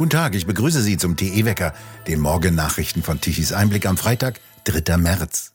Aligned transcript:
Guten 0.00 0.08
Tag, 0.08 0.34
ich 0.34 0.46
begrüße 0.46 0.80
Sie 0.80 0.96
zum 0.96 1.14
TE-Wecker, 1.14 1.74
den 2.06 2.20
Morgennachrichten 2.20 3.02
von 3.02 3.20
Tichys 3.20 3.52
Einblick 3.52 3.84
am 3.84 3.98
Freitag, 3.98 4.40
3. 4.64 4.96
März. 4.96 5.52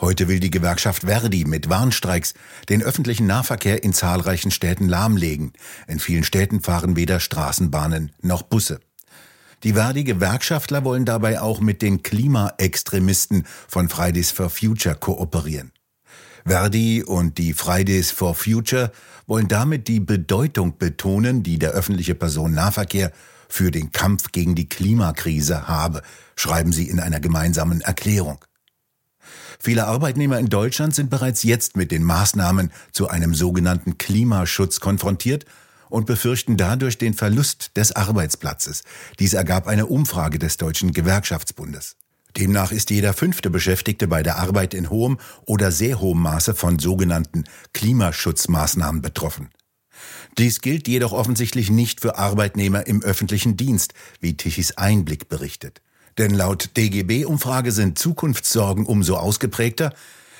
Heute 0.00 0.28
will 0.28 0.40
die 0.40 0.48
Gewerkschaft 0.48 1.02
Verdi 1.02 1.44
mit 1.44 1.68
Warnstreiks 1.68 2.32
den 2.70 2.82
öffentlichen 2.82 3.26
Nahverkehr 3.26 3.84
in 3.84 3.92
zahlreichen 3.92 4.50
Städten 4.50 4.88
lahmlegen. 4.88 5.52
In 5.86 5.98
vielen 5.98 6.24
Städten 6.24 6.62
fahren 6.62 6.96
weder 6.96 7.20
Straßenbahnen 7.20 8.12
noch 8.22 8.40
Busse. 8.40 8.80
Die 9.62 9.74
Verdi-Gewerkschaftler 9.74 10.82
wollen 10.82 11.04
dabei 11.04 11.42
auch 11.42 11.60
mit 11.60 11.82
den 11.82 12.02
Klimaextremisten 12.02 13.46
von 13.68 13.90
Fridays 13.90 14.30
for 14.30 14.48
Future 14.48 14.94
kooperieren. 14.94 15.70
Verdi 16.46 17.02
und 17.02 17.36
die 17.36 17.52
Fridays 17.52 18.10
for 18.10 18.34
Future 18.34 18.90
wollen 19.26 19.48
damit 19.48 19.86
die 19.88 20.00
Bedeutung 20.00 20.78
betonen, 20.78 21.42
die 21.42 21.58
der 21.58 21.72
öffentliche 21.72 22.14
Personennahverkehr 22.14 23.12
für 23.54 23.70
den 23.70 23.92
Kampf 23.92 24.32
gegen 24.32 24.56
die 24.56 24.68
Klimakrise 24.68 25.68
habe, 25.68 26.02
schreiben 26.34 26.72
sie 26.72 26.88
in 26.88 26.98
einer 26.98 27.20
gemeinsamen 27.20 27.82
Erklärung. 27.82 28.44
Viele 29.60 29.86
Arbeitnehmer 29.86 30.40
in 30.40 30.48
Deutschland 30.48 30.92
sind 30.92 31.08
bereits 31.08 31.44
jetzt 31.44 31.76
mit 31.76 31.92
den 31.92 32.02
Maßnahmen 32.02 32.72
zu 32.90 33.08
einem 33.08 33.32
sogenannten 33.32 33.96
Klimaschutz 33.96 34.80
konfrontiert 34.80 35.44
und 35.88 36.04
befürchten 36.06 36.56
dadurch 36.56 36.98
den 36.98 37.14
Verlust 37.14 37.76
des 37.76 37.92
Arbeitsplatzes. 37.92 38.82
Dies 39.20 39.34
ergab 39.34 39.68
eine 39.68 39.86
Umfrage 39.86 40.40
des 40.40 40.56
Deutschen 40.56 40.92
Gewerkschaftsbundes. 40.92 41.94
Demnach 42.36 42.72
ist 42.72 42.90
jeder 42.90 43.12
fünfte 43.12 43.50
Beschäftigte 43.50 44.08
bei 44.08 44.24
der 44.24 44.38
Arbeit 44.38 44.74
in 44.74 44.90
hohem 44.90 45.20
oder 45.46 45.70
sehr 45.70 46.00
hohem 46.00 46.22
Maße 46.22 46.56
von 46.56 46.80
sogenannten 46.80 47.44
Klimaschutzmaßnahmen 47.72 49.00
betroffen. 49.00 49.50
Dies 50.38 50.60
gilt 50.60 50.88
jedoch 50.88 51.12
offensichtlich 51.12 51.70
nicht 51.70 52.00
für 52.00 52.18
Arbeitnehmer 52.18 52.86
im 52.86 53.02
öffentlichen 53.02 53.56
Dienst, 53.56 53.94
wie 54.20 54.36
Tichys 54.36 54.76
Einblick 54.76 55.28
berichtet. 55.28 55.80
Denn 56.18 56.34
laut 56.34 56.76
DGB-Umfrage 56.76 57.72
sind 57.72 57.98
Zukunftssorgen 57.98 58.86
umso 58.86 59.16
ausgeprägter, 59.16 59.92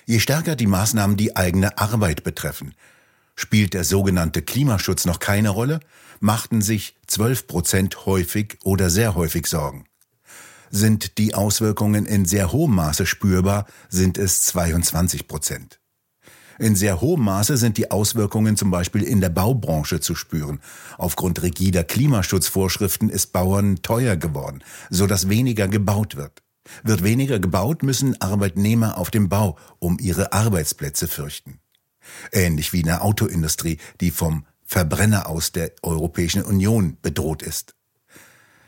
je 0.07 0.19
stärker 0.19 0.57
die 0.57 0.67
Maßnahmen 0.67 1.17
die 1.17 1.37
eigene 1.37 1.79
Arbeit 1.79 2.25
betreffen. 2.25 2.75
Spielt 3.37 3.75
der 3.75 3.85
sogenannte 3.85 4.43
Klimaschutz 4.43 5.05
noch 5.05 5.19
keine 5.19 5.51
Rolle, 5.51 5.81
machten 6.21 6.61
sich 6.61 6.97
12 7.07 7.47
Prozent 7.47 8.07
häufig 8.07 8.59
oder 8.63 8.91
sehr 8.91 9.15
häufig 9.15 9.47
Sorgen. 9.47 9.85
Sind 10.71 11.19
die 11.19 11.35
Auswirkungen 11.35 12.05
in 12.07 12.25
sehr 12.25 12.53
hohem 12.53 12.75
Maße 12.75 13.07
spürbar, 13.07 13.67
sind 13.89 14.19
es 14.19 14.43
22 14.43 15.29
Prozent. 15.29 15.79
In 16.59 16.77
sehr 16.77 17.01
hohem 17.01 17.25
Maße 17.25 17.57
sind 17.57 17.79
die 17.79 17.91
Auswirkungen 17.91 18.57
zum 18.57 18.71
Beispiel 18.71 19.03
in 19.03 19.21
der 19.21 19.29
Baubranche 19.29 20.01
zu 20.01 20.15
spüren. 20.15 20.61
Aufgrund 20.99 21.43
rigider 21.43 21.85
Klimaschutzvorschriften 21.85 23.11
ist 23.11 23.33
Bauern 23.33 23.83
teuer 23.83 24.17
geworden, 24.17 24.63
so 24.91 25.07
dass 25.07 25.29
weniger 25.29 25.69
gebaut 25.69 26.17
wird. 26.17 26.43
Wird 26.83 27.03
weniger 27.03 27.39
gebaut, 27.39 27.83
müssen 27.83 28.21
Arbeitnehmer 28.21 28.97
auf 28.97 29.11
dem 29.11 29.29
Bau 29.29 29.59
um 29.79 29.99
ihre 30.01 30.33
Arbeitsplätze 30.33 31.09
fürchten. 31.09 31.59
Ähnlich 32.33 32.73
wie 32.73 32.81
in 32.81 32.87
der 32.87 33.03
Autoindustrie, 33.03 33.79
die 34.01 34.11
vom 34.11 34.47
Verbrenner 34.63 35.29
aus 35.29 35.53
der 35.53 35.73
Europäischen 35.83 36.43
Union 36.43 36.97
bedroht 37.03 37.43
ist. 37.43 37.74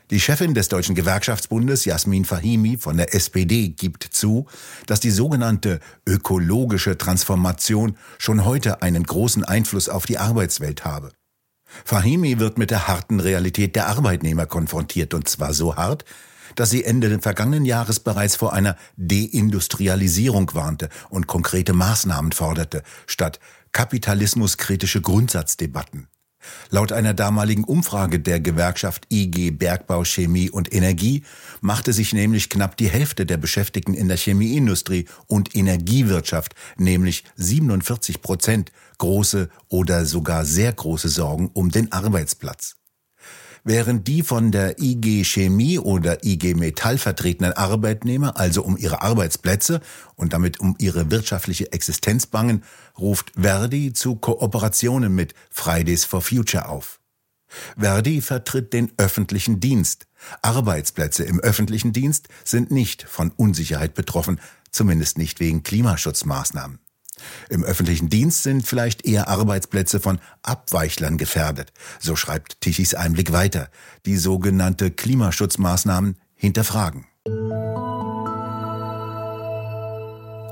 Die 0.09 0.21
Chefin 0.21 0.53
des 0.53 0.69
Deutschen 0.69 0.95
Gewerkschaftsbundes, 0.95 1.83
Jasmin 1.83 2.23
Fahimi 2.23 2.77
von 2.77 2.95
der 2.95 3.13
SPD, 3.13 3.67
gibt 3.67 4.03
zu, 4.03 4.47
dass 4.85 5.01
die 5.01 5.11
sogenannte 5.11 5.81
ökologische 6.07 6.97
Transformation 6.97 7.97
schon 8.17 8.45
heute 8.45 8.81
einen 8.81 9.03
großen 9.03 9.43
Einfluss 9.43 9.89
auf 9.89 10.05
die 10.05 10.17
Arbeitswelt 10.17 10.85
habe. 10.85 11.11
Fahimi 11.83 12.39
wird 12.39 12.57
mit 12.57 12.71
der 12.71 12.87
harten 12.87 13.19
Realität 13.19 13.75
der 13.75 13.87
Arbeitnehmer 13.87 14.45
konfrontiert, 14.45 15.13
und 15.13 15.27
zwar 15.27 15.53
so 15.53 15.75
hart, 15.75 16.05
dass 16.55 16.69
sie 16.69 16.85
Ende 16.85 17.09
des 17.09 17.21
vergangenen 17.21 17.65
Jahres 17.65 17.99
bereits 17.99 18.37
vor 18.37 18.53
einer 18.53 18.77
Deindustrialisierung 18.95 20.53
warnte 20.53 20.87
und 21.09 21.27
konkrete 21.27 21.73
Maßnahmen 21.73 22.31
forderte, 22.31 22.81
statt 23.07 23.41
kapitalismuskritische 23.73 25.01
Grundsatzdebatten. 25.01 26.07
Laut 26.69 26.91
einer 26.91 27.13
damaligen 27.13 27.63
Umfrage 27.63 28.19
der 28.19 28.39
Gewerkschaft 28.39 29.07
IG 29.11 29.51
Bergbau, 29.51 30.03
Chemie 30.03 30.49
und 30.49 30.73
Energie 30.73 31.23
machte 31.61 31.93
sich 31.93 32.13
nämlich 32.13 32.49
knapp 32.49 32.77
die 32.77 32.89
Hälfte 32.89 33.25
der 33.25 33.37
Beschäftigten 33.37 33.93
in 33.93 34.07
der 34.07 34.17
Chemieindustrie 34.17 35.05
und 35.27 35.55
Energiewirtschaft, 35.55 36.55
nämlich 36.77 37.23
47 37.35 38.21
Prozent, 38.21 38.71
große 38.97 39.49
oder 39.69 40.05
sogar 40.05 40.45
sehr 40.45 40.73
große 40.73 41.09
Sorgen 41.09 41.49
um 41.53 41.71
den 41.71 41.91
Arbeitsplatz 41.91 42.77
während 43.67 44.07
die 44.07 44.23
von 44.23 44.51
der 44.51 44.79
IG 44.79 45.25
Chemie 45.25 45.77
oder 45.77 46.23
IG 46.23 46.53
Metall 46.55 46.97
vertretenen 46.97 47.51
Arbeitnehmer 47.51 48.39
also 48.39 48.63
um 48.63 48.77
ihre 48.77 49.01
Arbeitsplätze 49.01 49.81
und 50.15 50.31
damit 50.31 50.61
um 50.61 50.75
ihre 50.79 51.11
wirtschaftliche 51.11 51.73
Existenz 51.73 52.25
bangen, 52.27 52.63
ruft 52.97 53.33
Verdi 53.35 53.91
zu 53.91 54.15
Kooperationen 54.15 55.13
mit 55.13 55.33
Fridays 55.49 56.05
for 56.05 56.21
Future 56.21 56.69
auf. 56.69 57.01
Verdi 57.77 58.21
vertritt 58.21 58.71
den 58.71 58.91
öffentlichen 58.97 59.59
Dienst. 59.59 60.07
Arbeitsplätze 60.41 61.25
im 61.25 61.41
öffentlichen 61.41 61.91
Dienst 61.91 62.29
sind 62.45 62.71
nicht 62.71 63.03
von 63.03 63.31
Unsicherheit 63.31 63.93
betroffen, 63.95 64.39
zumindest 64.71 65.17
nicht 65.17 65.41
wegen 65.41 65.63
Klimaschutzmaßnahmen. 65.63 66.79
Im 67.49 67.63
öffentlichen 67.63 68.09
Dienst 68.09 68.43
sind 68.43 68.65
vielleicht 68.65 69.05
eher 69.05 69.27
Arbeitsplätze 69.27 69.99
von 69.99 70.19
Abweichlern 70.41 71.17
gefährdet. 71.17 71.71
So 71.99 72.15
schreibt 72.15 72.61
Tichys 72.61 72.93
Einblick 72.93 73.31
weiter. 73.31 73.69
Die 74.05 74.17
sogenannte 74.17 74.91
Klimaschutzmaßnahmen 74.91 76.17
hinterfragen. 76.35 77.05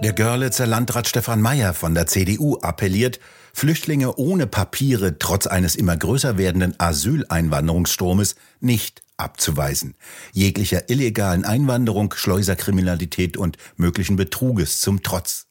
Der 0.04 0.14
Görlitzer 0.14 0.68
Landrat 0.68 1.08
Stefan 1.08 1.42
Mayer 1.42 1.74
von 1.74 1.96
der 1.96 2.06
CDU 2.06 2.60
appelliert, 2.62 3.20
Flüchtlinge 3.54 4.18
ohne 4.18 4.46
Papiere 4.46 5.18
trotz 5.18 5.48
eines 5.48 5.76
immer 5.76 5.96
größer 5.96 6.38
werdenden 6.38 6.78
Asyleinwanderungsstromes 6.78 8.36
nicht 8.60 9.02
abzuweisen. 9.18 9.96
Jeglicher 10.34 10.90
illegalen 10.90 11.46
Einwanderung, 11.46 12.14
Schleuserkriminalität 12.14 13.38
und 13.38 13.58
möglichen 13.78 14.18
Betruges 14.18 14.82
zum 14.82 15.02
Trotz. 15.02 15.45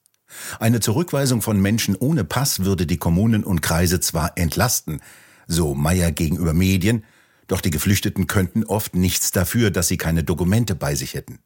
Eine 0.61 0.81
Zurückweisung 0.81 1.43
von 1.43 1.61
Menschen 1.61 1.97
ohne 1.97 2.25
Pass 2.25 2.65
würde 2.65 2.87
die 2.87 2.99
Kommunen 2.99 3.45
und 3.45 3.61
Kreise 3.63 4.01
zwar 4.01 4.37
entlasten, 4.37 5.01
so 5.47 5.75
Meyer 5.75 6.11
gegenüber 6.11 6.55
Medien, 6.55 7.05
doch 7.47 7.61
die 7.61 7.71
Geflüchteten 7.71 8.27
könnten 8.27 8.65
oft 8.65 8.95
nichts 8.95 9.31
dafür, 9.31 9.71
dass 9.71 9.89
sie 9.89 9.99
keine 9.99 10.25
Dokumente 10.25 10.75
bei 10.75 10.95
sich 10.95 11.15
hätten. 11.15 11.41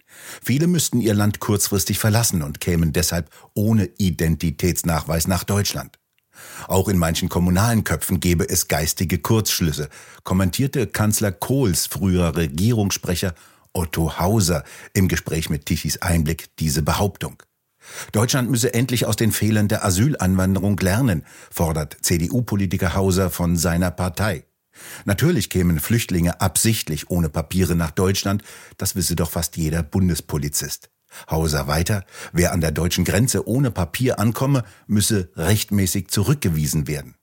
Viele 0.44 0.68
müssten 0.68 1.00
ihr 1.00 1.14
Land 1.14 1.40
kurzfristig 1.40 1.98
verlassen 1.98 2.42
und 2.42 2.60
kämen 2.60 2.92
deshalb 2.92 3.30
ohne 3.54 3.86
Identitätsnachweis 3.98 5.26
nach 5.26 5.44
Deutschland. 5.44 5.98
Auch 6.68 6.88
in 6.88 6.98
manchen 6.98 7.28
kommunalen 7.28 7.82
Köpfen 7.82 8.20
gäbe 8.20 8.48
es 8.48 8.68
geistige 8.68 9.18
Kurzschlüsse, 9.18 9.88
kommentierte 10.22 10.86
Kanzler 10.86 11.32
Kohls 11.32 11.86
früherer 11.86 12.36
Regierungssprecher 12.36 13.34
Otto 13.72 14.18
Hauser 14.18 14.64
im 14.94 15.08
Gespräch 15.08 15.50
mit 15.50 15.66
Tichys 15.66 16.00
Einblick 16.00 16.56
diese 16.58 16.82
Behauptung. 16.82 17.42
Deutschland 18.12 18.50
müsse 18.50 18.74
endlich 18.74 19.06
aus 19.06 19.16
den 19.16 19.32
Fehlern 19.32 19.68
der 19.68 19.84
Asylanwanderung 19.84 20.78
lernen, 20.78 21.24
fordert 21.50 21.96
CDU-Politiker 22.02 22.94
Hauser 22.94 23.30
von 23.30 23.56
seiner 23.56 23.90
Partei. 23.90 24.44
Natürlich 25.04 25.50
kämen 25.50 25.80
Flüchtlinge 25.80 26.40
absichtlich 26.40 27.10
ohne 27.10 27.28
Papiere 27.28 27.74
nach 27.74 27.90
Deutschland, 27.90 28.42
das 28.76 28.96
wisse 28.96 29.16
doch 29.16 29.30
fast 29.30 29.56
jeder 29.56 29.82
Bundespolizist. 29.82 30.90
Hauser 31.30 31.66
weiter, 31.66 32.04
wer 32.32 32.52
an 32.52 32.60
der 32.60 32.70
deutschen 32.70 33.04
Grenze 33.04 33.48
ohne 33.48 33.70
Papier 33.70 34.18
ankomme, 34.18 34.64
müsse 34.86 35.30
rechtmäßig 35.36 36.08
zurückgewiesen 36.08 36.86
werden. 36.86 37.17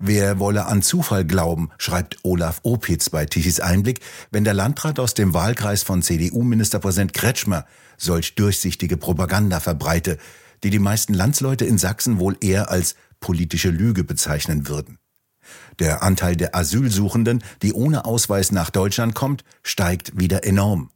Wer 0.00 0.38
wolle 0.38 0.66
an 0.66 0.82
Zufall 0.82 1.24
glauben, 1.24 1.70
schreibt 1.76 2.18
Olaf 2.22 2.60
Opitz 2.62 3.10
bei 3.10 3.26
Tichys 3.26 3.58
Einblick, 3.58 4.00
wenn 4.30 4.44
der 4.44 4.54
Landrat 4.54 5.00
aus 5.00 5.14
dem 5.14 5.34
Wahlkreis 5.34 5.82
von 5.82 6.02
CDU-Ministerpräsident 6.02 7.12
Kretschmer 7.12 7.66
solch 7.96 8.36
durchsichtige 8.36 8.96
Propaganda 8.96 9.58
verbreite, 9.58 10.18
die 10.62 10.70
die 10.70 10.78
meisten 10.78 11.14
Landsleute 11.14 11.64
in 11.64 11.78
Sachsen 11.78 12.20
wohl 12.20 12.36
eher 12.40 12.70
als 12.70 12.94
politische 13.18 13.70
Lüge 13.70 14.04
bezeichnen 14.04 14.68
würden. 14.68 14.98
Der 15.80 16.04
Anteil 16.04 16.36
der 16.36 16.54
Asylsuchenden, 16.54 17.42
die 17.62 17.72
ohne 17.72 18.04
Ausweis 18.04 18.52
nach 18.52 18.70
Deutschland 18.70 19.16
kommt, 19.16 19.42
steigt 19.64 20.16
wieder 20.16 20.44
enorm. 20.44 20.90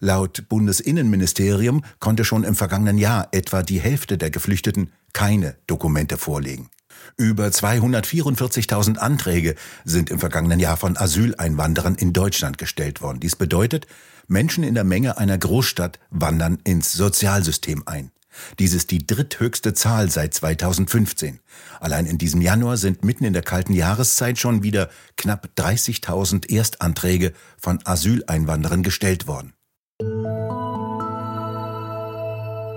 Laut 0.00 0.48
Bundesinnenministerium 0.48 1.84
konnte 2.00 2.24
schon 2.24 2.42
im 2.42 2.56
vergangenen 2.56 2.98
Jahr 2.98 3.28
etwa 3.30 3.62
die 3.62 3.80
Hälfte 3.80 4.18
der 4.18 4.30
Geflüchteten 4.30 4.90
keine 5.12 5.56
Dokumente 5.66 6.16
vorlegen. 6.16 6.68
Über 7.16 7.46
244.000 7.46 8.98
Anträge 8.98 9.54
sind 9.84 10.10
im 10.10 10.18
vergangenen 10.18 10.60
Jahr 10.60 10.76
von 10.76 10.96
Asyleinwanderern 10.96 11.94
in 11.94 12.12
Deutschland 12.12 12.58
gestellt 12.58 13.02
worden. 13.02 13.20
Dies 13.20 13.36
bedeutet, 13.36 13.86
Menschen 14.26 14.64
in 14.64 14.74
der 14.74 14.84
Menge 14.84 15.18
einer 15.18 15.38
Großstadt 15.38 15.98
wandern 16.10 16.58
ins 16.64 16.92
Sozialsystem 16.92 17.82
ein. 17.86 18.12
Dies 18.58 18.74
ist 18.74 18.90
die 18.90 19.06
dritthöchste 19.06 19.74
Zahl 19.74 20.10
seit 20.10 20.34
2015. 20.34 21.40
Allein 21.80 22.06
in 22.06 22.18
diesem 22.18 22.40
Januar 22.40 22.76
sind 22.76 23.04
mitten 23.04 23.24
in 23.24 23.32
der 23.32 23.42
kalten 23.42 23.72
Jahreszeit 23.72 24.38
schon 24.38 24.62
wieder 24.62 24.88
knapp 25.16 25.48
30.000 25.56 26.48
Erstanträge 26.48 27.32
von 27.58 27.80
Asyleinwanderern 27.84 28.82
gestellt 28.82 29.26
worden. 29.26 29.54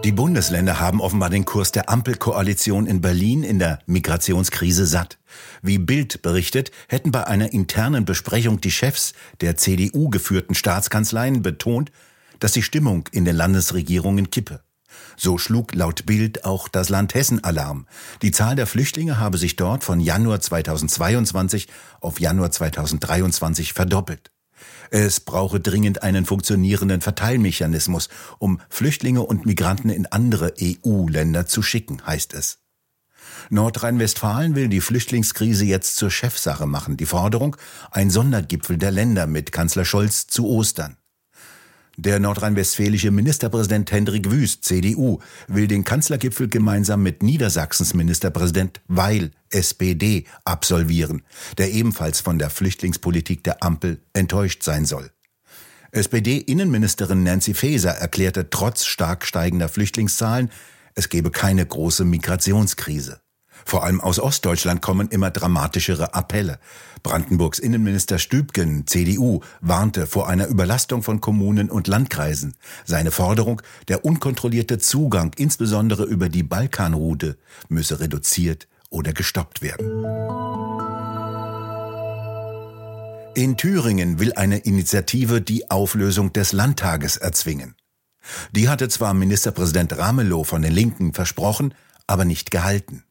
Die 0.03 0.11
Bundesländer 0.11 0.81
haben 0.81 0.99
offenbar 0.99 1.29
den 1.29 1.45
Kurs 1.45 1.71
der 1.71 1.89
Ampelkoalition 1.89 2.87
in 2.87 2.99
Berlin 2.99 3.41
in 3.41 3.57
der 3.57 3.79
Migrationskrise 3.85 4.85
satt. 4.85 5.17
Wie 5.61 5.77
Bild 5.77 6.21
berichtet, 6.21 6.71
hätten 6.89 7.11
bei 7.11 7.25
einer 7.25 7.53
internen 7.53 8.03
Besprechung 8.03 8.59
die 8.59 8.71
Chefs 8.71 9.13
der 9.39 9.55
CDU 9.55 10.09
geführten 10.09 10.55
Staatskanzleien 10.55 11.41
betont, 11.41 11.89
dass 12.39 12.51
die 12.51 12.63
Stimmung 12.63 13.07
in 13.13 13.23
den 13.23 13.37
Landesregierungen 13.37 14.29
kippe. 14.29 14.59
So 15.15 15.37
schlug 15.37 15.73
laut 15.73 16.05
Bild 16.05 16.43
auch 16.43 16.67
das 16.67 16.89
Land 16.89 17.13
Hessen 17.13 17.41
Alarm. 17.41 17.87
Die 18.21 18.31
Zahl 18.31 18.57
der 18.57 18.67
Flüchtlinge 18.67 19.19
habe 19.19 19.37
sich 19.37 19.55
dort 19.55 19.85
von 19.85 20.01
Januar 20.01 20.41
2022 20.41 21.69
auf 22.01 22.19
Januar 22.19 22.51
2023 22.51 23.71
verdoppelt. 23.71 24.32
Es 24.95 25.19
brauche 25.21 25.59
dringend 25.59 26.03
einen 26.03 26.23
funktionierenden 26.23 27.01
Verteilmechanismus, 27.01 28.09
um 28.37 28.61
Flüchtlinge 28.69 29.23
und 29.23 29.43
Migranten 29.43 29.89
in 29.89 30.05
andere 30.05 30.53
EU-Länder 30.61 31.47
zu 31.47 31.63
schicken, 31.63 32.05
heißt 32.05 32.35
es. 32.35 32.59
Nordrhein-Westfalen 33.49 34.53
will 34.53 34.67
die 34.67 34.81
Flüchtlingskrise 34.81 35.65
jetzt 35.65 35.95
zur 35.95 36.11
Chefsache 36.11 36.67
machen. 36.67 36.95
Die 36.95 37.07
Forderung, 37.07 37.57
ein 37.89 38.11
Sondergipfel 38.11 38.77
der 38.77 38.91
Länder 38.91 39.25
mit 39.25 39.51
Kanzler 39.51 39.83
Scholz 39.83 40.27
zu 40.27 40.47
Ostern. 40.47 40.97
Der 41.95 42.19
nordrhein-westfälische 42.19 43.11
Ministerpräsident 43.11 43.91
Hendrik 43.91 44.31
Wüst, 44.31 44.65
CDU, 44.65 45.19
will 45.47 45.67
den 45.67 45.83
Kanzlergipfel 45.83 46.49
gemeinsam 46.49 47.03
mit 47.03 47.21
Niedersachsens 47.21 47.93
Ministerpräsident 47.93 48.81
Weil, 48.87 49.29
SPD, 49.51 50.25
absolvieren, 50.43 51.21
der 51.59 51.71
ebenfalls 51.71 52.19
von 52.19 52.39
der 52.39 52.49
Flüchtlingspolitik 52.49 53.43
der 53.43 53.61
Ampel 53.61 54.01
enttäuscht 54.13 54.63
sein 54.63 54.85
soll. 54.85 55.11
SPD-Innenministerin 55.91 57.21
Nancy 57.21 57.53
Faeser 57.53 57.91
erklärte 57.91 58.49
trotz 58.49 58.85
stark 58.85 59.23
steigender 59.27 59.69
Flüchtlingszahlen, 59.69 60.49
es 60.95 61.09
gebe 61.09 61.29
keine 61.29 61.63
große 61.63 62.05
Migrationskrise. 62.05 63.22
Vor 63.65 63.83
allem 63.83 64.01
aus 64.01 64.19
Ostdeutschland 64.19 64.81
kommen 64.81 65.09
immer 65.09 65.31
dramatischere 65.31 66.13
Appelle. 66.13 66.59
Brandenburgs 67.01 67.59
Innenminister 67.59 68.17
Stübgen, 68.19 68.87
CDU, 68.87 69.41
warnte 69.61 70.07
vor 70.07 70.29
einer 70.29 70.47
Überlastung 70.47 71.03
von 71.03 71.21
Kommunen 71.21 71.69
und 71.69 71.87
Landkreisen. 71.87 72.55
Seine 72.85 73.11
Forderung, 73.11 73.61
der 73.87 74.05
unkontrollierte 74.05 74.77
Zugang, 74.77 75.31
insbesondere 75.37 76.03
über 76.05 76.29
die 76.29 76.43
Balkanroute, 76.43 77.37
müsse 77.67 77.99
reduziert 77.99 78.67
oder 78.89 79.11
gestoppt 79.11 79.61
werden. 79.61 79.87
In 83.35 83.57
Thüringen 83.57 84.19
will 84.19 84.33
eine 84.33 84.59
Initiative 84.59 85.41
die 85.41 85.71
Auflösung 85.71 86.33
des 86.33 86.51
Landtages 86.51 87.17
erzwingen. 87.17 87.75
Die 88.51 88.69
hatte 88.69 88.89
zwar 88.89 89.13
Ministerpräsident 89.15 89.97
Ramelow 89.97 90.43
von 90.43 90.61
den 90.61 90.71
Linken 90.71 91.13
versprochen, 91.13 91.73
aber 92.05 92.25
nicht 92.25 92.51
gehalten. 92.51 93.03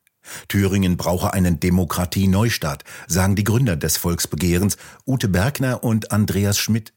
Thüringen 0.49 0.97
brauche 0.97 1.33
einen 1.33 1.61
Demokratie-Neustart, 1.61 2.85
sagen 3.07 3.35
die 3.35 3.45
Gründer 3.45 3.77
des 3.77 3.97
Volksbegehrens 3.97 4.77
Ute 5.07 5.29
Bergner 5.29 5.83
und 5.83 6.13
Andreas 6.13 6.59
Schmidt. 6.59 6.93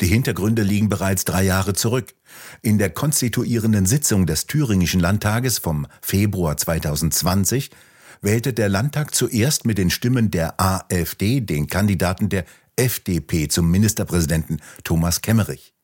Die 0.00 0.06
Hintergründe 0.06 0.62
liegen 0.62 0.88
bereits 0.88 1.24
drei 1.24 1.42
Jahre 1.42 1.74
zurück. 1.74 2.14
In 2.62 2.78
der 2.78 2.90
konstituierenden 2.90 3.86
Sitzung 3.86 4.26
des 4.26 4.46
Thüringischen 4.46 5.00
Landtages 5.00 5.58
vom 5.58 5.86
Februar 6.00 6.56
2020 6.56 7.70
wählte 8.22 8.52
der 8.52 8.68
Landtag 8.68 9.14
zuerst 9.14 9.64
mit 9.64 9.78
den 9.78 9.90
Stimmen 9.90 10.30
der 10.30 10.60
AfD 10.60 11.40
den 11.40 11.66
Kandidaten 11.66 12.28
der 12.28 12.44
FDP 12.76 13.48
zum 13.48 13.70
Ministerpräsidenten 13.70 14.60
Thomas 14.84 15.22
Kemmerich. 15.22 15.74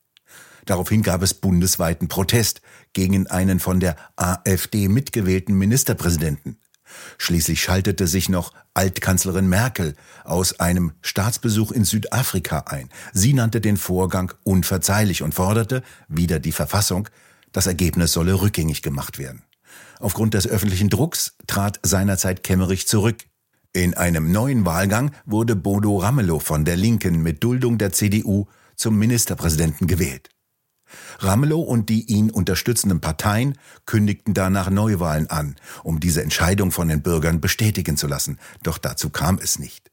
Daraufhin 0.66 1.02
gab 1.02 1.22
es 1.22 1.34
bundesweiten 1.34 2.08
Protest 2.08 2.60
gegen 2.92 3.26
einen 3.28 3.60
von 3.60 3.80
der 3.80 3.96
AfD 4.16 4.88
mitgewählten 4.88 5.56
Ministerpräsidenten. 5.56 6.58
Schließlich 7.18 7.62
schaltete 7.62 8.06
sich 8.06 8.28
noch 8.28 8.52
Altkanzlerin 8.74 9.48
Merkel 9.48 9.94
aus 10.24 10.60
einem 10.60 10.92
Staatsbesuch 11.02 11.72
in 11.72 11.84
Südafrika 11.84 12.64
ein. 12.66 12.88
Sie 13.12 13.32
nannte 13.32 13.60
den 13.60 13.76
Vorgang 13.76 14.32
unverzeihlich 14.44 15.22
und 15.22 15.34
forderte, 15.34 15.82
wieder 16.08 16.38
die 16.38 16.52
Verfassung, 16.52 17.08
das 17.52 17.66
Ergebnis 17.66 18.12
solle 18.12 18.40
rückgängig 18.40 18.82
gemacht 18.82 19.18
werden. 19.18 19.42
Aufgrund 19.98 20.34
des 20.34 20.46
öffentlichen 20.46 20.90
Drucks 20.90 21.36
trat 21.46 21.80
seinerzeit 21.82 22.42
Kemmerich 22.42 22.86
zurück. 22.86 23.24
In 23.72 23.94
einem 23.94 24.30
neuen 24.30 24.64
Wahlgang 24.64 25.12
wurde 25.24 25.56
Bodo 25.56 25.98
Ramelow 25.98 26.38
von 26.38 26.64
der 26.64 26.76
Linken 26.76 27.22
mit 27.22 27.42
Duldung 27.42 27.78
der 27.78 27.92
CDU 27.92 28.46
zum 28.74 28.98
Ministerpräsidenten 28.98 29.86
gewählt. 29.86 30.28
Ramelow 31.18 31.60
und 31.60 31.88
die 31.88 32.04
ihn 32.04 32.30
unterstützenden 32.30 33.00
Parteien 33.00 33.58
kündigten 33.86 34.34
danach 34.34 34.70
Neuwahlen 34.70 35.28
an, 35.28 35.56
um 35.82 36.00
diese 36.00 36.22
Entscheidung 36.22 36.70
von 36.70 36.88
den 36.88 37.02
Bürgern 37.02 37.40
bestätigen 37.40 37.96
zu 37.96 38.06
lassen. 38.06 38.38
Doch 38.62 38.78
dazu 38.78 39.10
kam 39.10 39.38
es 39.38 39.58
nicht. 39.58 39.90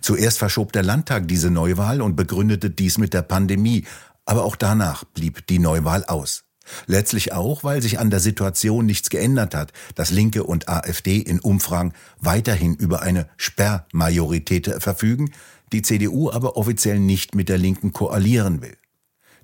Zuerst 0.00 0.38
verschob 0.38 0.72
der 0.72 0.82
Landtag 0.82 1.28
diese 1.28 1.50
Neuwahl 1.50 2.02
und 2.02 2.16
begründete 2.16 2.70
dies 2.70 2.98
mit 2.98 3.14
der 3.14 3.22
Pandemie, 3.22 3.84
aber 4.24 4.44
auch 4.44 4.56
danach 4.56 5.04
blieb 5.04 5.46
die 5.46 5.58
Neuwahl 5.58 6.04
aus. 6.04 6.44
Letztlich 6.86 7.32
auch, 7.32 7.64
weil 7.64 7.82
sich 7.82 7.98
an 7.98 8.10
der 8.10 8.20
Situation 8.20 8.86
nichts 8.86 9.10
geändert 9.10 9.54
hat, 9.54 9.72
dass 9.94 10.10
Linke 10.10 10.44
und 10.44 10.68
AfD 10.68 11.18
in 11.18 11.40
Umfragen 11.40 11.94
weiterhin 12.18 12.74
über 12.74 13.02
eine 13.02 13.28
Sperrmajorität 13.36 14.76
verfügen, 14.78 15.32
die 15.72 15.82
CDU 15.82 16.30
aber 16.30 16.56
offiziell 16.56 16.98
nicht 16.98 17.34
mit 17.34 17.48
der 17.48 17.58
Linken 17.58 17.92
koalieren 17.92 18.62
will. 18.62 18.76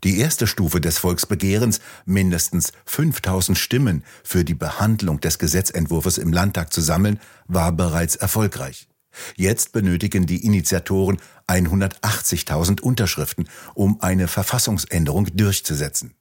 Die 0.06 0.20
erste 0.20 0.46
Stufe 0.46 0.80
des 0.80 0.98
Volksbegehrens, 0.98 1.80
mindestens 2.04 2.70
5000 2.84 3.58
Stimmen 3.58 4.04
für 4.22 4.44
die 4.44 4.54
Behandlung 4.54 5.18
des 5.18 5.40
Gesetzentwurfs 5.40 6.16
im 6.16 6.32
Landtag 6.32 6.72
zu 6.72 6.80
sammeln, 6.80 7.18
war 7.48 7.72
bereits 7.72 8.14
erfolgreich. 8.14 8.86
Jetzt 9.34 9.72
benötigen 9.72 10.24
die 10.26 10.44
Initiatoren 10.44 11.18
180.000 11.48 12.82
Unterschriften, 12.82 13.48
um 13.74 14.00
eine 14.00 14.28
Verfassungsänderung 14.28 15.26
durchzusetzen. 15.36 16.14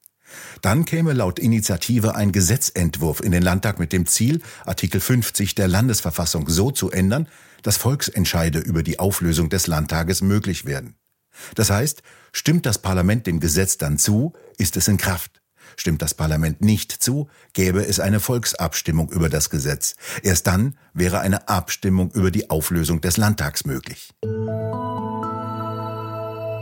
Dann 0.64 0.86
käme 0.86 1.14
laut 1.14 1.38
Initiative 1.38 2.16
ein 2.16 2.32
Gesetzentwurf 2.32 3.20
in 3.20 3.32
den 3.32 3.44
Landtag 3.44 3.78
mit 3.78 3.94
dem 3.94 4.08
Ziel, 4.08 4.42
Artikel 4.66 5.00
50 5.00 5.54
der 5.54 5.68
Landesverfassung 5.68 6.50
so 6.50 6.72
zu 6.72 6.90
ändern, 6.90 7.28
dass 7.62 7.78
Volksentscheide 7.78 8.58
über 8.58 8.82
die 8.82 8.98
Auflösung 8.98 9.50
des 9.50 9.68
Landtages 9.68 10.24
möglich 10.24 10.66
werden. 10.66 10.96
Das 11.56 11.70
heißt, 11.70 12.02
stimmt 12.32 12.66
das 12.66 12.80
Parlament 12.80 13.28
dem 13.28 13.40
Gesetz 13.40 13.78
dann 13.78 13.98
zu, 13.98 14.34
ist 14.58 14.78
es 14.78 14.88
in 14.88 14.98
Kraft. 14.98 15.42
Stimmt 15.78 16.02
das 16.02 16.14
Parlament 16.14 16.62
nicht 16.62 16.92
zu, 16.92 17.30
gäbe 17.54 17.86
es 17.86 18.00
eine 18.00 18.20
Volksabstimmung 18.20 19.12
über 19.12 19.30
das 19.30 19.50
Gesetz. 19.50 19.96
Erst 20.24 20.48
dann 20.48 20.78
wäre 20.94 21.20
eine 21.20 21.50
Abstimmung 21.50 22.12
über 22.12 22.32
die 22.32 22.50
Auflösung 22.50 23.02
des 23.02 23.18
Landtags 23.18 23.66
möglich. 23.66 24.14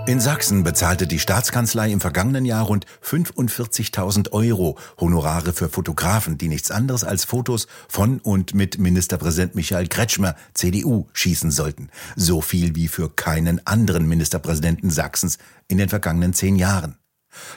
In 0.06 0.20
Sachsen 0.20 0.64
bezahlte 0.64 1.08
die 1.08 1.18
Staatskanzlei 1.18 1.90
im 1.90 2.02
vergangenen 2.02 2.44
Jahr 2.44 2.66
rund 2.66 2.86
45.000 3.06 4.34
Euro 4.34 4.78
Honorare 5.00 5.54
für 5.54 5.70
Fotografen, 5.70 6.38
die 6.38 6.50
nichts 6.50 6.72
anderes 6.72 7.06
als 7.06 7.24
Fotos 7.24 7.68
von 7.88 8.20
und 8.20 8.54
mit 8.54 8.78
Ministerpräsident 8.78 9.56
Michael 9.56 9.88
Kretschmer, 9.88 10.36
CDU, 10.54 11.08
schießen 11.14 11.52
sollten. 11.52 11.90
So 12.18 12.42
viel 12.42 12.76
wie 12.76 12.90
für 12.90 13.10
keinen 13.10 13.66
anderen 13.66 14.06
Ministerpräsidenten 14.06 14.90
Sachsens 14.90 15.38
in 15.70 15.78
den 15.78 15.88
vergangenen 15.88 16.34
zehn 16.34 16.58
Jahren. 16.58 16.98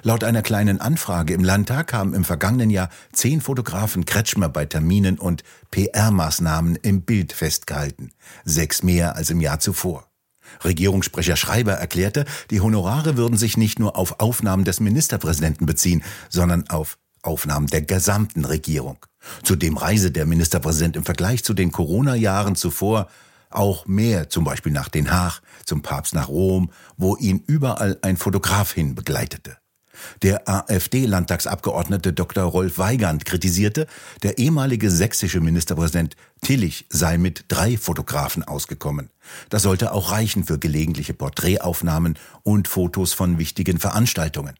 Laut 0.03 0.23
einer 0.23 0.43
kleinen 0.43 0.81
Anfrage 0.81 1.35
im 1.35 1.43
Landtag 1.43 1.93
haben 1.93 2.15
im 2.15 2.25
vergangenen 2.25 2.71
Jahr 2.71 2.91
zehn 3.12 3.41
Fotografen 3.41 4.05
Kretschmer 4.05 4.49
bei 4.49 4.67
Terminen 4.67 5.19
und 5.19 5.43
PR-Maßnahmen 5.73 6.76
im 6.76 7.03
Bild 7.03 7.33
festgehalten. 7.33 8.12
Sechs 8.45 8.85
mehr 8.85 9.17
als 9.17 9.31
im 9.31 9.41
Jahr 9.41 9.59
zuvor. 9.59 10.05
Regierungssprecher 10.65 11.37
Schreiber 11.37 11.75
erklärte, 11.75 12.25
die 12.50 12.61
Honorare 12.61 13.17
würden 13.17 13.37
sich 13.37 13.57
nicht 13.57 13.79
nur 13.79 13.97
auf 13.97 14.21
Aufnahmen 14.21 14.65
des 14.65 14.81
Ministerpräsidenten 14.81 15.67
beziehen, 15.67 16.03
sondern 16.29 16.69
auf 16.69 16.99
Aufnahmen 17.23 17.67
der 17.67 17.83
gesamten 17.83 18.45
Regierung. 18.45 18.99
Zudem 19.43 19.76
reise 19.76 20.11
der 20.11 20.26
Ministerpräsident 20.26 20.97
im 20.97 21.05
Vergleich 21.05 21.43
zu 21.45 21.55
den 21.55 21.73
Corona-Jahren 21.73 22.55
zuvor 22.55 23.09
auch 23.50 23.87
mehr, 23.87 24.29
zum 24.29 24.45
Beispiel 24.45 24.73
nach 24.73 24.88
Den 24.88 25.11
Haag, 25.11 25.41
zum 25.65 25.83
Papst 25.83 26.15
nach 26.15 26.29
Rom, 26.29 26.71
wo 26.97 27.17
ihn 27.17 27.43
überall 27.47 27.99
ein 28.03 28.17
Fotograf 28.17 28.73
hin 28.73 28.95
begleitete. 28.95 29.57
Der 30.23 30.49
AfD-Landtagsabgeordnete 30.49 32.12
Dr. 32.12 32.45
Rolf 32.45 32.79
Weigand 32.79 33.25
kritisierte, 33.25 33.87
der 34.23 34.38
ehemalige 34.38 34.91
sächsische 34.91 35.41
Ministerpräsident 35.41 36.17
Tillich 36.43 36.87
sei 36.91 37.19
mit 37.19 37.47
drei 37.49 37.76
Fotografen 37.76 38.45
ausgekommen. 38.45 39.11
Das 39.49 39.62
sollte 39.62 39.93
auch 39.93 40.12
reichen 40.12 40.45
für 40.45 40.59
gelegentliche 40.59 41.15
Porträtaufnahmen 41.15 42.19
und 42.43 42.69
Fotos 42.69 43.15
von 43.15 43.38
wichtigen 43.38 43.79
Veranstaltungen. 43.79 44.55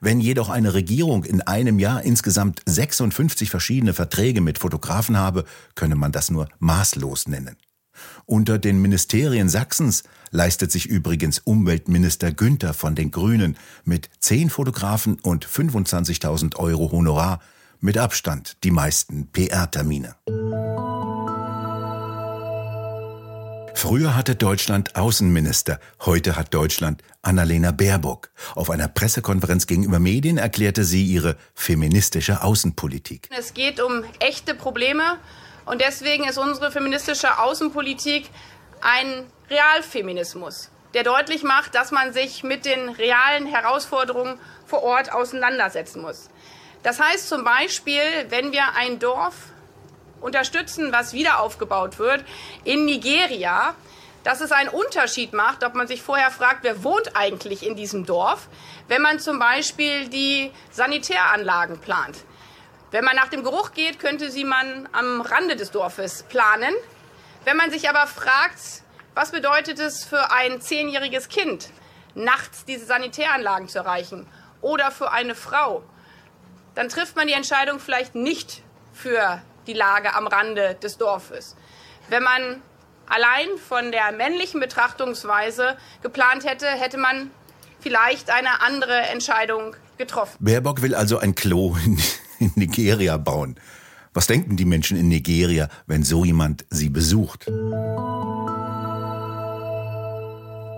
Wenn 0.00 0.20
jedoch 0.20 0.48
eine 0.48 0.74
Regierung 0.74 1.24
in 1.24 1.42
einem 1.42 1.78
Jahr 1.78 2.02
insgesamt 2.02 2.62
56 2.66 3.50
verschiedene 3.50 3.94
Verträge 3.94 4.40
mit 4.40 4.58
Fotografen 4.58 5.16
habe, 5.16 5.44
könne 5.74 5.94
man 5.94 6.12
das 6.12 6.30
nur 6.30 6.48
maßlos 6.58 7.28
nennen. 7.28 7.56
Unter 8.26 8.58
den 8.58 8.80
Ministerien 8.80 9.48
Sachsens 9.48 10.04
leistet 10.30 10.70
sich 10.70 10.86
übrigens 10.86 11.40
Umweltminister 11.40 12.32
Günther 12.32 12.74
von 12.74 12.94
den 12.94 13.10
Grünen 13.10 13.56
mit 13.84 14.08
zehn 14.20 14.50
Fotografen 14.50 15.18
und 15.20 15.46
25.000 15.46 16.56
Euro 16.56 16.92
Honorar 16.92 17.40
mit 17.80 17.98
Abstand 17.98 18.56
die 18.62 18.70
meisten 18.70 19.26
PR-Termine. 19.28 20.14
Früher 23.74 24.14
hatte 24.14 24.34
Deutschland 24.34 24.94
Außenminister, 24.94 25.80
heute 26.04 26.36
hat 26.36 26.52
Deutschland 26.52 27.02
Annalena 27.22 27.70
Baerbock. 27.70 28.30
Auf 28.54 28.68
einer 28.68 28.88
Pressekonferenz 28.88 29.66
gegenüber 29.66 29.98
Medien 29.98 30.36
erklärte 30.36 30.84
sie 30.84 31.02
ihre 31.02 31.36
feministische 31.54 32.42
Außenpolitik. 32.42 33.30
Es 33.36 33.54
geht 33.54 33.80
um 33.80 34.04
echte 34.18 34.54
Probleme 34.54 35.18
und 35.64 35.80
deswegen 35.80 36.24
ist 36.24 36.38
unsere 36.38 36.70
feministische 36.70 37.38
Außenpolitik 37.38 38.28
ein 38.80 39.30
Realfeminismus, 39.50 40.70
der 40.94 41.04
deutlich 41.04 41.42
macht, 41.42 41.74
dass 41.74 41.90
man 41.90 42.12
sich 42.12 42.42
mit 42.42 42.64
den 42.64 42.88
realen 42.88 43.46
Herausforderungen 43.46 44.38
vor 44.66 44.82
Ort 44.82 45.12
auseinandersetzen 45.12 46.02
muss. 46.02 46.30
Das 46.82 47.00
heißt 47.00 47.28
zum 47.28 47.44
Beispiel, 47.44 48.00
wenn 48.28 48.52
wir 48.52 48.74
ein 48.76 48.98
Dorf 48.98 49.34
unterstützen, 50.20 50.92
was 50.92 51.12
wieder 51.12 51.40
aufgebaut 51.40 51.98
wird 51.98 52.24
in 52.64 52.84
Nigeria, 52.84 53.74
dass 54.24 54.40
es 54.40 54.52
einen 54.52 54.68
Unterschied 54.68 55.32
macht, 55.32 55.64
ob 55.64 55.74
man 55.74 55.88
sich 55.88 56.02
vorher 56.02 56.30
fragt, 56.30 56.62
wer 56.62 56.84
wohnt 56.84 57.16
eigentlich 57.16 57.66
in 57.66 57.74
diesem 57.74 58.04
Dorf, 58.04 58.48
wenn 58.88 59.02
man 59.02 59.18
zum 59.18 59.38
Beispiel 59.38 60.08
die 60.08 60.50
Sanitäranlagen 60.70 61.78
plant. 61.78 62.18
Wenn 62.90 63.04
man 63.04 63.14
nach 63.14 63.28
dem 63.28 63.44
Geruch 63.44 63.72
geht, 63.72 64.00
könnte 64.00 64.30
sie 64.30 64.44
man 64.44 64.88
am 64.92 65.20
Rande 65.20 65.54
des 65.54 65.70
Dorfes 65.70 66.24
planen. 66.24 66.74
Wenn 67.44 67.56
man 67.56 67.70
sich 67.70 67.88
aber 67.88 68.06
fragt, 68.08 68.82
was 69.14 69.30
bedeutet 69.30 69.78
es 69.78 70.04
für 70.04 70.32
ein 70.32 70.60
zehnjähriges 70.60 71.28
Kind, 71.28 71.70
nachts 72.14 72.64
diese 72.64 72.86
Sanitäranlagen 72.86 73.68
zu 73.68 73.78
erreichen 73.78 74.26
oder 74.60 74.90
für 74.90 75.12
eine 75.12 75.36
Frau, 75.36 75.84
dann 76.74 76.88
trifft 76.88 77.14
man 77.14 77.28
die 77.28 77.32
Entscheidung 77.32 77.78
vielleicht 77.78 78.16
nicht 78.16 78.62
für 78.92 79.40
die 79.68 79.72
Lage 79.72 80.14
am 80.14 80.26
Rande 80.26 80.74
des 80.74 80.98
Dorfes. 80.98 81.56
Wenn 82.08 82.24
man 82.24 82.60
allein 83.08 83.56
von 83.68 83.92
der 83.92 84.10
männlichen 84.10 84.58
Betrachtungsweise 84.58 85.76
geplant 86.02 86.44
hätte, 86.44 86.66
hätte 86.66 86.98
man 86.98 87.30
vielleicht 87.78 88.30
eine 88.30 88.62
andere 88.62 88.96
Entscheidung 88.96 89.76
getroffen. 90.00 90.36
Baerbock 90.40 90.82
will 90.82 90.94
also 90.94 91.18
ein 91.18 91.34
Klo 91.34 91.76
in, 91.84 91.98
in 92.38 92.52
Nigeria 92.56 93.16
bauen. 93.18 93.56
Was 94.14 94.26
denken 94.26 94.56
die 94.56 94.64
Menschen 94.64 94.96
in 94.96 95.08
Nigeria, 95.08 95.68
wenn 95.86 96.02
so 96.02 96.24
jemand 96.24 96.64
sie 96.70 96.88
besucht? 96.88 97.46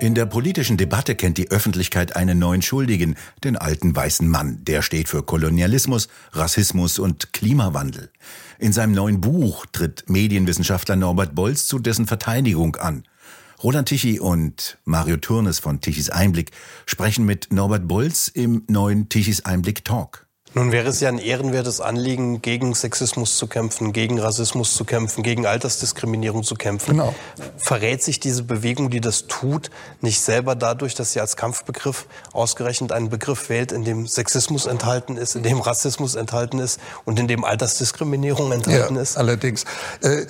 In 0.01 0.17
der 0.17 0.27
politischen 0.27 0.77
Debatte 0.77 1.15
kennt 1.15 1.39
die 1.39 1.53
Öffentlichkeit 1.53 2.17
einen 2.17 2.41
neuen 2.41 2.61
Schuldigen, 2.61 3.15
den 3.45 3.57
alten 3.57 3.95
weißen 3.95 4.29
Mann. 4.29 4.59
Der 4.65 4.83
steht 4.83 5.09
für 5.09 5.23
Kolonialismus, 5.23 6.09
Rassismus 6.33 6.99
und 6.99 7.33
Klimawandel. 7.33 8.11
In 8.59 8.73
seinem 8.73 8.93
neuen 8.93 9.21
Buch 9.21 9.65
tritt 9.71 10.11
Medienwissenschaftler 10.11 10.97
Norbert 10.97 11.37
Bolz 11.37 11.69
zu 11.69 11.79
dessen 11.79 12.09
Verteidigung 12.09 12.75
an. 12.75 13.05
Roland 13.63 13.89
Tichy 13.89 14.19
und 14.19 14.79
Mario 14.85 15.17
Turnes 15.19 15.61
von 15.61 15.81
Tichys 15.81 16.11
Einblick 16.11 16.51
sprechen 16.85 17.25
mit 17.25 17.53
Norbert 17.53 17.87
Bolz 17.87 18.27
im 18.27 18.65
neuen 18.69 19.09
Tichys 19.09 19.45
Einblick 19.45 19.85
Talk. 19.85 20.27
Nun 20.55 20.73
wäre 20.73 20.89
es 20.89 21.01
ja 21.01 21.09
ein 21.09 21.19
ehrenwertes 21.19 21.81
Anliegen, 21.81 22.43
gegen 22.43 22.75
Sexismus 22.75 23.39
zu 23.39 23.47
kämpfen, 23.47 23.93
gegen 23.93 24.19
Rassismus 24.19 24.75
zu 24.75 24.85
kämpfen, 24.85 25.23
gegen 25.23 25.47
Altersdiskriminierung 25.47 26.43
zu 26.43 26.57
kämpfen. 26.57 26.91
Genau. 26.91 27.15
Verrät 27.57 28.03
sich 28.03 28.21
diese 28.21 28.43
Bewegung, 28.43 28.91
die 28.91 29.01
das 29.01 29.29
tut, 29.29 29.71
nicht 30.01 30.21
selber 30.21 30.55
dadurch, 30.57 30.95
dass 30.95 31.13
sie 31.13 31.21
als 31.21 31.37
Kampfbegriff 31.37 32.07
ausgerechnet 32.33 32.91
einen 32.93 33.09
Begriff 33.09 33.49
wählt, 33.49 33.73
in 33.73 33.85
dem 33.85 34.07
Sexismus 34.07 34.67
enthalten 34.67 35.17
ist, 35.17 35.37
in 35.37 35.43
dem 35.43 35.61
Rassismus 35.61 36.17
enthalten 36.17 36.59
ist 36.59 36.81
und 37.05 37.19
in 37.19 37.29
dem 37.29 37.45
Altersdiskriminierung 37.45 38.53
enthalten 38.53 38.97
ja, 38.97 39.03
ist? 39.03 39.17
Allerdings. 39.17 39.65
Äh, 40.03 40.27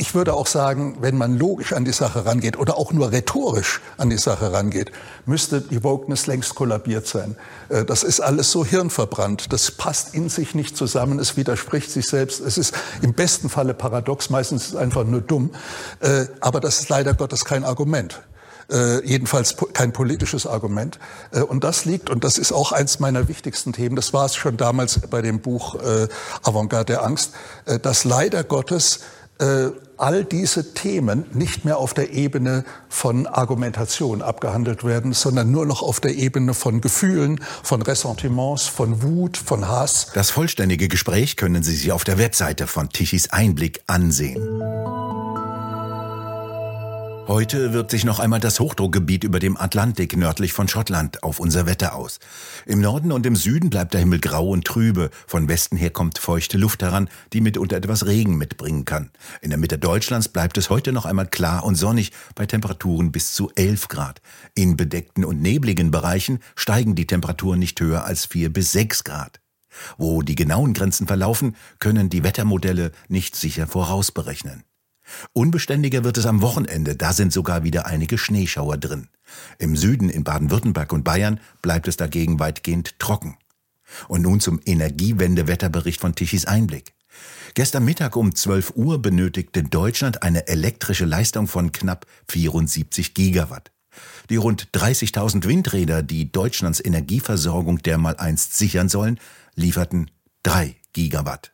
ich 0.00 0.14
würde 0.14 0.32
auch 0.32 0.46
sagen, 0.46 0.96
wenn 1.00 1.18
man 1.18 1.38
logisch 1.38 1.74
an 1.74 1.84
die 1.84 1.92
Sache 1.92 2.24
rangeht 2.24 2.58
oder 2.58 2.78
auch 2.78 2.90
nur 2.92 3.12
rhetorisch 3.12 3.82
an 3.98 4.08
die 4.08 4.16
Sache 4.16 4.50
rangeht, 4.50 4.90
müsste 5.26 5.60
die 5.60 5.84
Wokeness 5.84 6.26
längst 6.26 6.54
kollabiert 6.54 7.06
sein. 7.06 7.36
Äh, 7.68 7.84
das 7.84 8.02
ist 8.02 8.20
alles 8.20 8.50
so 8.50 8.64
hirnverbrannt. 8.64 9.52
Das 9.52 9.70
passt 9.70 10.14
in 10.14 10.30
sich 10.30 10.54
nicht 10.54 10.74
zusammen. 10.74 11.18
Es 11.18 11.36
widerspricht 11.36 11.90
sich 11.90 12.06
selbst. 12.06 12.40
Es 12.40 12.56
ist 12.56 12.74
im 13.02 13.12
besten 13.12 13.50
Falle 13.50 13.74
paradox. 13.74 14.30
Meistens 14.30 14.62
ist 14.62 14.68
es 14.70 14.76
einfach 14.76 15.04
nur 15.04 15.20
dumm. 15.20 15.50
Äh, 16.00 16.24
aber 16.40 16.60
das 16.60 16.80
ist 16.80 16.88
leider 16.88 17.12
Gottes 17.12 17.44
kein 17.44 17.62
Argument. 17.62 18.22
Äh, 18.70 19.04
jedenfalls 19.04 19.56
kein 19.72 19.92
politisches 19.92 20.46
Argument. 20.46 20.98
Äh, 21.32 21.40
und 21.40 21.64
das 21.64 21.84
liegt, 21.84 22.08
und 22.08 22.22
das 22.22 22.38
ist 22.38 22.52
auch 22.52 22.70
eins 22.70 23.00
meiner 23.00 23.26
wichtigsten 23.26 23.72
Themen, 23.72 23.96
das 23.96 24.12
war 24.12 24.26
es 24.26 24.36
schon 24.36 24.56
damals 24.56 25.00
bei 25.10 25.22
dem 25.22 25.40
Buch 25.40 25.74
äh, 25.74 26.06
Avantgarde 26.42 26.92
der 26.92 27.04
Angst, 27.04 27.32
äh, 27.66 27.80
dass 27.80 28.04
leider 28.04 28.44
Gottes 28.44 29.00
äh, 29.40 29.70
all 29.96 30.24
diese 30.24 30.72
Themen 30.72 31.24
nicht 31.32 31.64
mehr 31.64 31.78
auf 31.78 31.92
der 31.94 32.12
Ebene 32.12 32.64
von 32.88 33.26
Argumentation 33.26 34.22
abgehandelt 34.22 34.84
werden, 34.84 35.12
sondern 35.12 35.50
nur 35.50 35.66
noch 35.66 35.82
auf 35.82 36.00
der 36.00 36.14
Ebene 36.14 36.54
von 36.54 36.80
Gefühlen, 36.80 37.40
von 37.62 37.82
Ressentiments, 37.82 38.66
von 38.66 39.02
Wut, 39.02 39.36
von 39.36 39.68
Hass. 39.68 40.08
Das 40.14 40.30
vollständige 40.30 40.88
Gespräch 40.88 41.36
können 41.36 41.62
Sie 41.62 41.74
sich 41.74 41.92
auf 41.92 42.04
der 42.04 42.18
Webseite 42.18 42.66
von 42.66 42.88
Tichys 42.88 43.30
Einblick 43.30 43.82
ansehen. 43.86 44.40
Heute 47.28 47.72
wirkt 47.72 47.92
sich 47.92 48.04
noch 48.04 48.18
einmal 48.18 48.40
das 48.40 48.58
Hochdruckgebiet 48.58 49.22
über 49.22 49.38
dem 49.38 49.56
Atlantik 49.56 50.16
nördlich 50.16 50.52
von 50.52 50.66
Schottland 50.66 51.22
auf 51.22 51.38
unser 51.38 51.64
Wetter 51.66 51.94
aus. 51.94 52.18
Im 52.66 52.80
Norden 52.80 53.12
und 53.12 53.24
im 53.24 53.36
Süden 53.36 53.70
bleibt 53.70 53.94
der 53.94 54.00
Himmel 54.00 54.18
grau 54.18 54.48
und 54.48 54.64
trübe. 54.64 55.10
Von 55.26 55.48
Westen 55.48 55.76
her 55.76 55.90
kommt 55.90 56.18
feuchte 56.18 56.58
Luft 56.58 56.82
heran, 56.82 57.08
die 57.32 57.40
mitunter 57.40 57.76
etwas 57.76 58.06
Regen 58.06 58.36
mitbringen 58.36 58.84
kann. 58.84 59.10
In 59.40 59.50
der 59.50 59.58
Mitte 59.58 59.78
Deutschlands 59.78 60.28
bleibt 60.28 60.58
es 60.58 60.70
heute 60.70 60.92
noch 60.92 61.04
einmal 61.04 61.28
klar 61.28 61.64
und 61.64 61.76
sonnig 61.76 62.10
bei 62.34 62.46
Temperaturen 62.46 63.12
bis 63.12 63.32
zu 63.32 63.50
11 63.54 63.88
Grad. 63.88 64.20
In 64.54 64.76
bedeckten 64.76 65.24
und 65.24 65.40
nebligen 65.40 65.90
Bereichen 65.90 66.40
steigen 66.56 66.96
die 66.96 67.06
Temperaturen 67.06 67.60
nicht 67.60 67.80
höher 67.80 68.04
als 68.04 68.26
4 68.26 68.52
bis 68.52 68.72
6 68.72 69.04
Grad. 69.04 69.40
Wo 69.98 70.22
die 70.22 70.34
genauen 70.34 70.74
Grenzen 70.74 71.06
verlaufen, 71.06 71.54
können 71.78 72.10
die 72.10 72.24
Wettermodelle 72.24 72.92
nicht 73.08 73.36
sicher 73.36 73.66
vorausberechnen. 73.66 74.64
Unbeständiger 75.32 76.04
wird 76.04 76.18
es 76.18 76.26
am 76.26 76.42
Wochenende, 76.42 76.96
da 76.96 77.12
sind 77.12 77.32
sogar 77.32 77.64
wieder 77.64 77.86
einige 77.86 78.18
Schneeschauer 78.18 78.76
drin. 78.76 79.08
Im 79.58 79.76
Süden 79.76 80.08
in 80.08 80.24
Baden-Württemberg 80.24 80.92
und 80.92 81.04
Bayern 81.04 81.40
bleibt 81.62 81.88
es 81.88 81.96
dagegen 81.96 82.38
weitgehend 82.38 82.98
trocken. 82.98 83.36
Und 84.08 84.22
nun 84.22 84.40
zum 84.40 84.60
Energiewende-Wetterbericht 84.64 86.00
von 86.00 86.14
Tichys 86.14 86.44
Einblick. 86.46 86.94
Gestern 87.54 87.84
Mittag 87.84 88.16
um 88.16 88.34
12 88.34 88.72
Uhr 88.76 89.02
benötigte 89.02 89.64
Deutschland 89.64 90.22
eine 90.22 90.46
elektrische 90.46 91.04
Leistung 91.04 91.48
von 91.48 91.72
knapp 91.72 92.06
74 92.28 93.14
Gigawatt. 93.14 93.72
Die 94.28 94.36
rund 94.36 94.68
30.000 94.72 95.46
Windräder, 95.46 96.02
die 96.02 96.30
Deutschlands 96.30 96.82
Energieversorgung 96.84 97.78
dermaleinst 97.78 98.56
sichern 98.56 98.88
sollen, 98.88 99.18
lieferten 99.56 100.10
3 100.44 100.76
Gigawatt. 100.92 101.52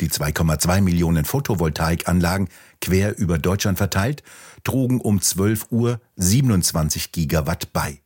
Die 0.00 0.08
2,2 0.08 0.80
Millionen 0.80 1.24
Photovoltaikanlagen 1.24 2.48
quer 2.80 3.16
über 3.18 3.38
Deutschland 3.38 3.78
verteilt 3.78 4.22
trugen 4.64 5.00
um 5.00 5.20
12 5.20 5.66
Uhr 5.70 6.00
27 6.16 7.12
Gigawatt 7.12 7.72
bei. 7.72 8.00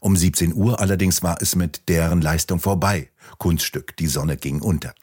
Um 0.00 0.16
17 0.16 0.54
Uhr 0.54 0.80
allerdings 0.80 1.22
war 1.22 1.40
es 1.40 1.56
mit 1.56 1.88
deren 1.88 2.20
Leistung 2.20 2.60
vorbei. 2.60 3.10
Kunststück, 3.38 3.96
die 3.96 4.08
Sonne 4.08 4.36
ging 4.36 4.60
unter. 4.60 4.94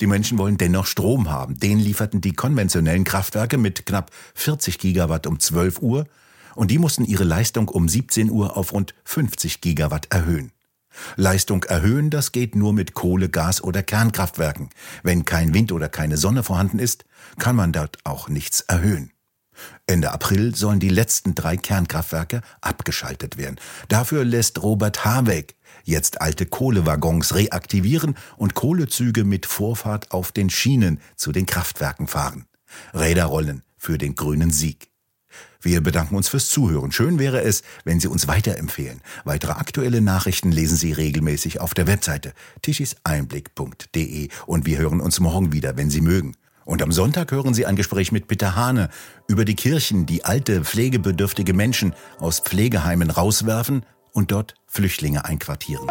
Die 0.00 0.06
Menschen 0.06 0.38
wollen 0.38 0.58
dennoch 0.58 0.86
Strom 0.86 1.28
haben. 1.28 1.58
Den 1.58 1.78
lieferten 1.78 2.20
die 2.20 2.34
konventionellen 2.34 3.04
Kraftwerke 3.04 3.58
mit 3.58 3.86
knapp 3.86 4.10
40 4.34 4.78
Gigawatt 4.78 5.26
um 5.26 5.40
12 5.40 5.82
Uhr 5.82 6.06
und 6.54 6.70
die 6.70 6.78
mussten 6.78 7.04
ihre 7.04 7.24
Leistung 7.24 7.68
um 7.68 7.88
17 7.88 8.30
Uhr 8.30 8.56
auf 8.56 8.72
rund 8.72 8.94
50 9.04 9.60
Gigawatt 9.60 10.06
erhöhen. 10.10 10.52
Leistung 11.16 11.64
erhöhen, 11.64 12.10
das 12.10 12.32
geht 12.32 12.54
nur 12.54 12.72
mit 12.72 12.94
Kohle, 12.94 13.28
Gas 13.28 13.62
oder 13.62 13.82
Kernkraftwerken. 13.82 14.70
Wenn 15.02 15.24
kein 15.24 15.54
Wind 15.54 15.72
oder 15.72 15.88
keine 15.88 16.16
Sonne 16.16 16.42
vorhanden 16.42 16.78
ist, 16.78 17.04
kann 17.38 17.56
man 17.56 17.72
dort 17.72 17.98
auch 18.04 18.28
nichts 18.28 18.60
erhöhen. 18.62 19.12
Ende 19.86 20.12
April 20.12 20.54
sollen 20.54 20.80
die 20.80 20.90
letzten 20.90 21.34
drei 21.34 21.56
Kernkraftwerke 21.56 22.42
abgeschaltet 22.60 23.38
werden. 23.38 23.56
Dafür 23.88 24.24
lässt 24.24 24.62
Robert 24.62 25.04
Habeck 25.04 25.56
jetzt 25.84 26.20
alte 26.20 26.46
Kohlewaggons 26.46 27.34
reaktivieren 27.34 28.16
und 28.36 28.54
Kohlezüge 28.54 29.24
mit 29.24 29.46
Vorfahrt 29.46 30.10
auf 30.10 30.32
den 30.32 30.50
Schienen 30.50 31.00
zu 31.14 31.32
den 31.32 31.46
Kraftwerken 31.46 32.08
fahren. 32.08 32.46
Räder 32.92 33.26
rollen 33.26 33.62
für 33.78 33.96
den 33.96 34.14
grünen 34.14 34.50
Sieg. 34.50 34.90
Wir 35.60 35.80
bedanken 35.80 36.16
uns 36.16 36.28
fürs 36.28 36.48
Zuhören. 36.48 36.92
Schön 36.92 37.18
wäre 37.18 37.42
es, 37.42 37.62
wenn 37.84 38.00
Sie 38.00 38.08
uns 38.08 38.28
weiterempfehlen. 38.28 39.00
Weitere 39.24 39.52
aktuelle 39.52 40.00
Nachrichten 40.00 40.52
lesen 40.52 40.76
Sie 40.76 40.92
regelmäßig 40.92 41.60
auf 41.60 41.74
der 41.74 41.86
Webseite 41.86 42.32
tischiseinblick.de 42.62 44.28
und 44.46 44.66
wir 44.66 44.78
hören 44.78 45.00
uns 45.00 45.20
morgen 45.20 45.52
wieder, 45.52 45.76
wenn 45.76 45.90
Sie 45.90 46.00
mögen. 46.00 46.36
Und 46.64 46.82
am 46.82 46.92
Sonntag 46.92 47.30
hören 47.30 47.54
Sie 47.54 47.64
ein 47.64 47.76
Gespräch 47.76 48.10
mit 48.12 48.26
Peter 48.26 48.56
Hane 48.56 48.90
über 49.28 49.44
die 49.44 49.54
Kirchen, 49.54 50.04
die 50.04 50.24
alte, 50.24 50.64
pflegebedürftige 50.64 51.54
Menschen 51.54 51.94
aus 52.18 52.40
Pflegeheimen 52.40 53.10
rauswerfen 53.10 53.86
und 54.12 54.32
dort 54.32 54.54
Flüchtlinge 54.66 55.24
einquartieren. 55.24 55.86